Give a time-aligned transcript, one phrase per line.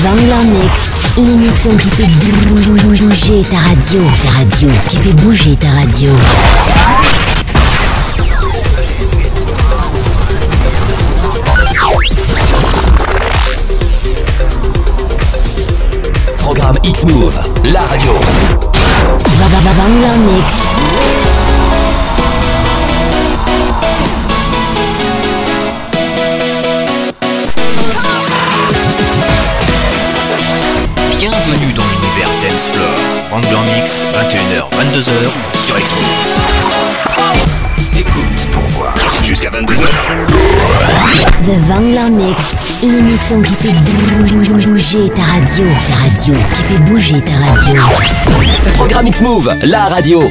[0.00, 6.10] Vangler Mix, l'émission qui fait bouger ta radio, ta radio, qui fait bouger ta radio.
[16.38, 18.12] Programme X-Move, la radio.
[19.76, 21.21] Vangler Mix.
[34.92, 36.02] 22h sur Expo.
[37.98, 38.12] Écoute
[38.52, 40.26] pour voir jusqu'à 22h.
[41.46, 42.44] The Vangler Mix,
[42.82, 43.72] l'émission qui fait
[44.66, 47.80] bouger ta radio, ta radio, qui fait bouger ta radio.
[48.74, 50.30] Programme X-Move, la radio.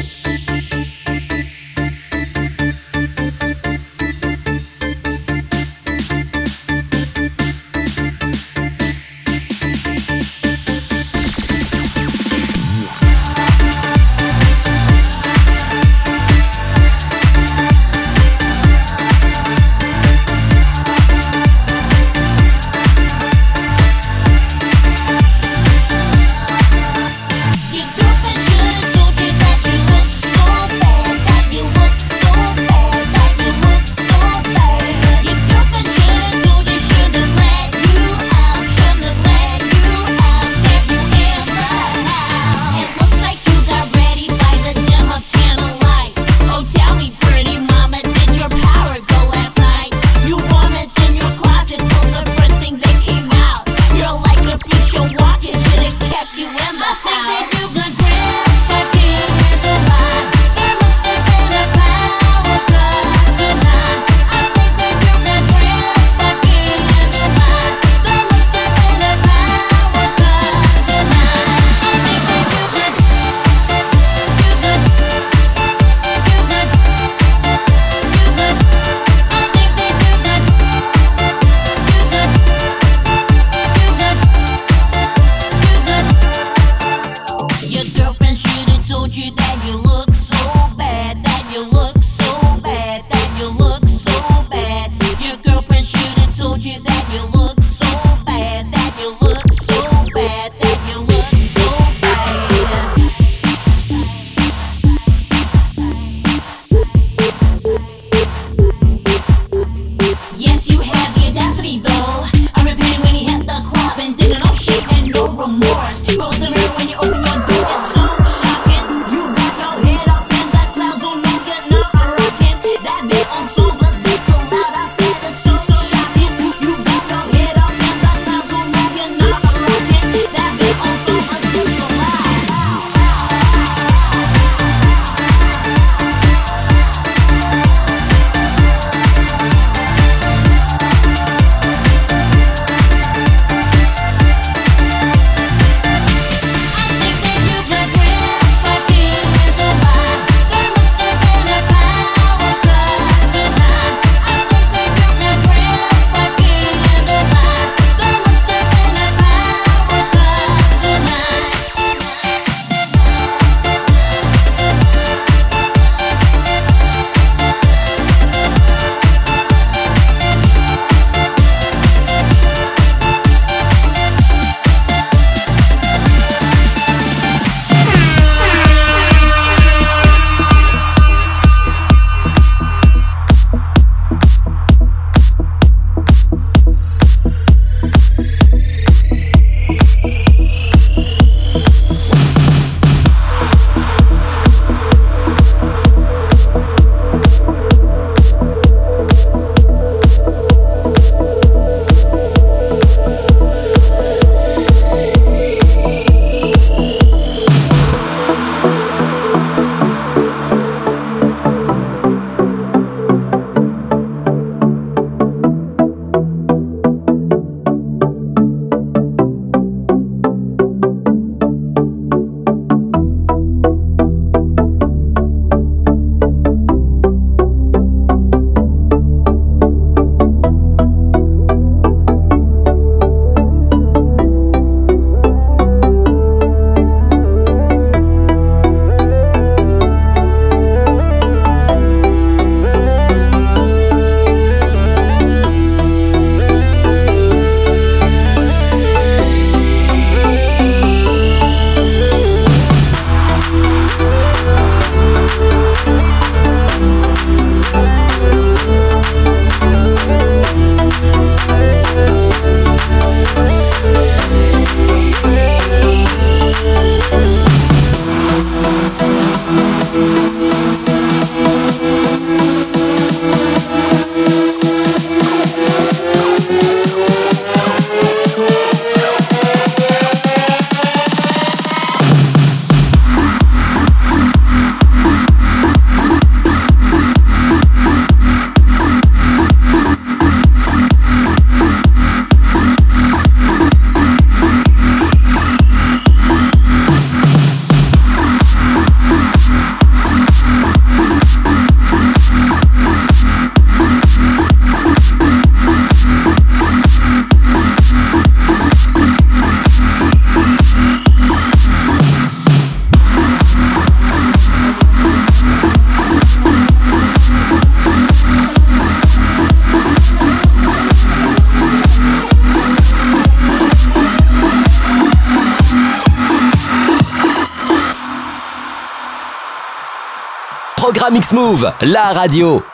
[331.12, 332.71] Programme X-Move, la radio.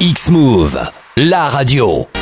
[0.00, 2.17] X-Move, la radio.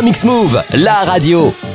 [0.00, 1.69] Programme X-Move, la radio.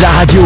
[0.00, 0.42] La radio.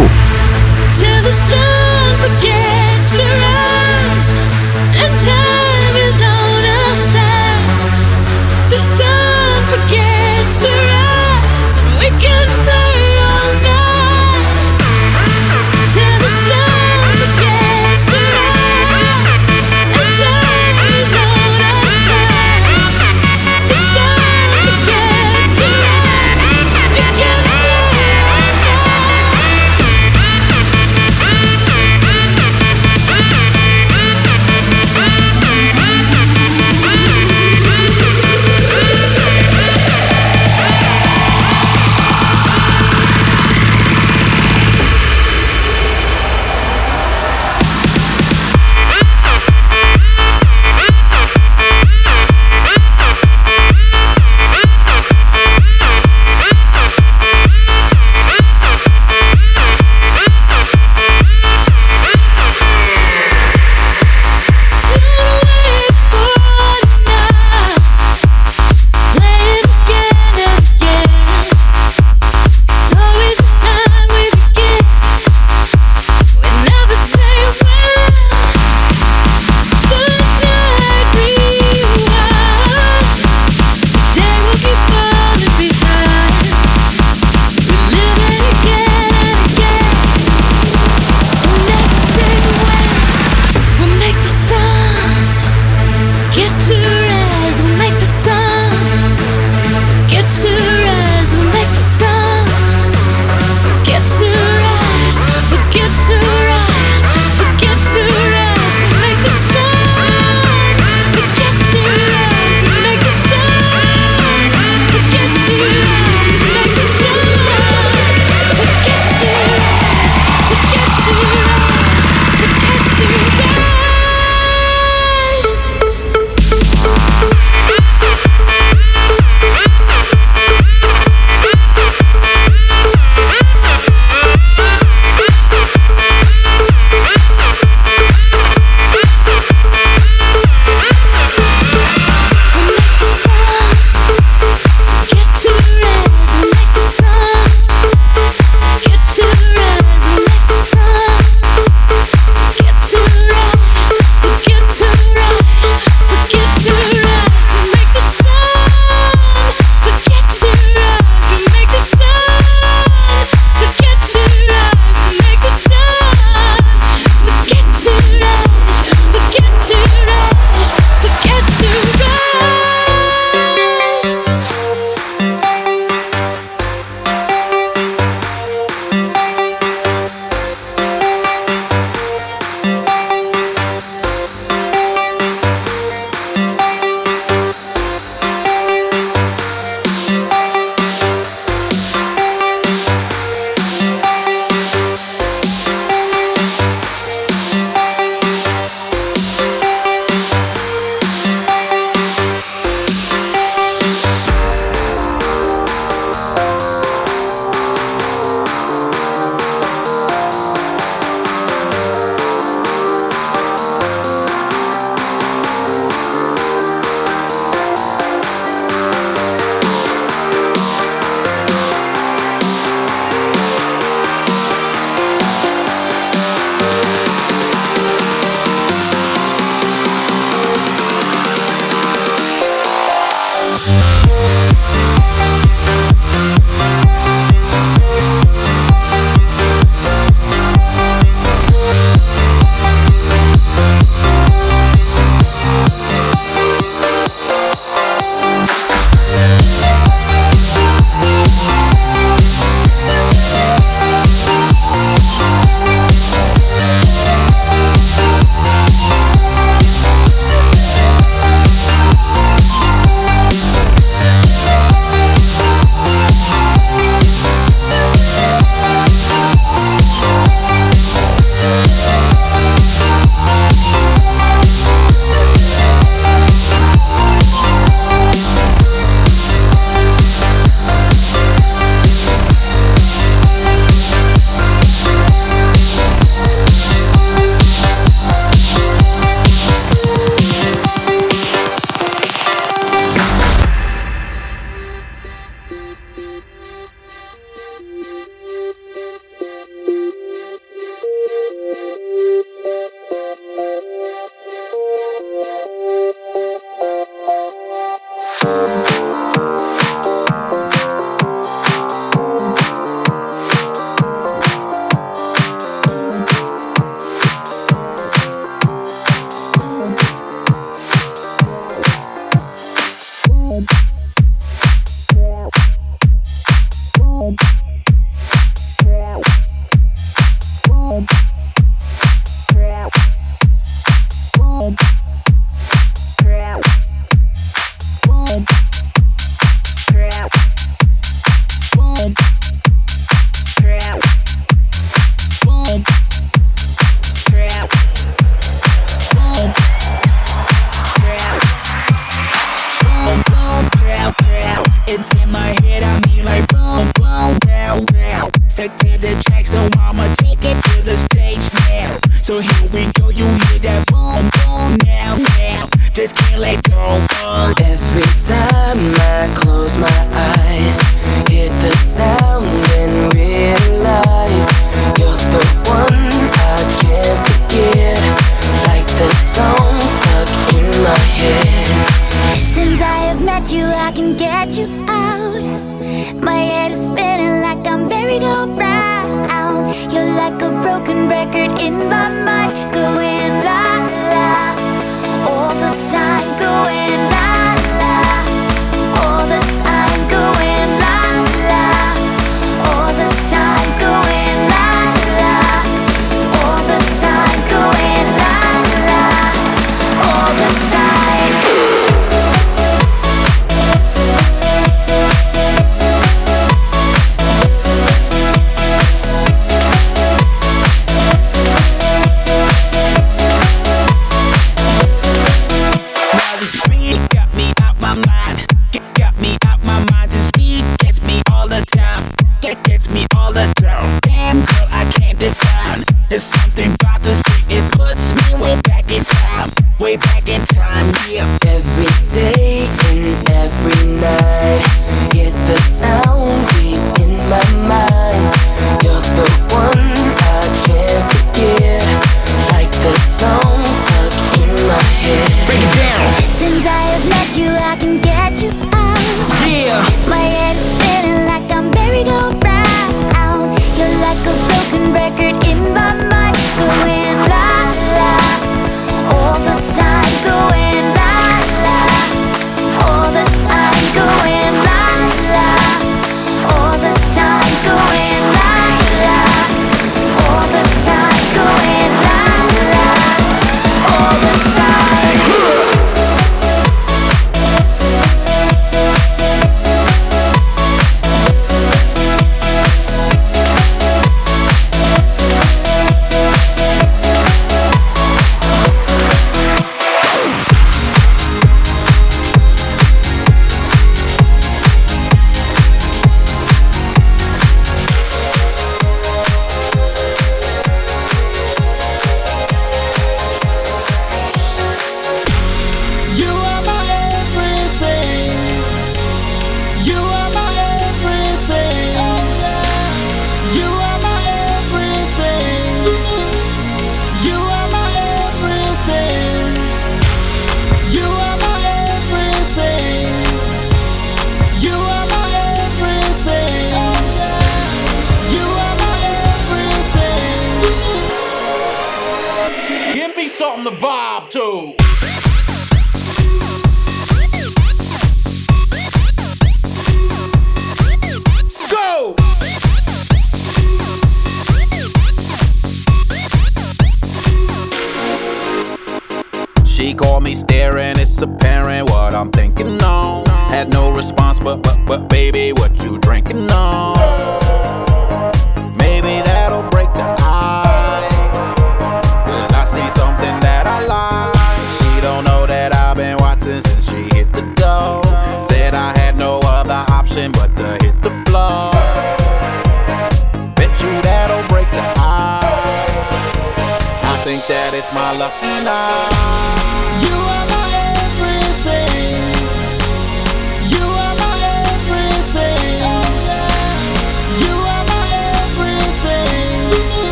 [543.23, 544.62] something to vibe to.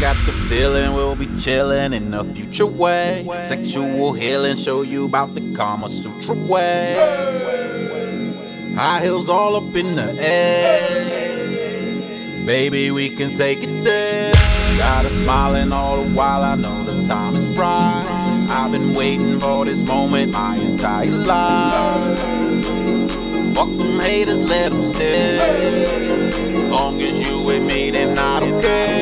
[0.00, 3.26] Got the feeling we'll be chilling in a future way.
[3.42, 6.94] Sexual healing, show you about the Kama Sutra way.
[8.76, 10.78] High heels all up in the air.
[12.46, 14.32] Baby, we can take it there.
[14.78, 18.46] Got her smiling all the while, I know the time is right.
[18.48, 22.20] I've been waiting for this moment my entire life.
[23.52, 25.40] Fuck them haters, let them stare.
[26.70, 28.97] Long as you with me, then I don't care.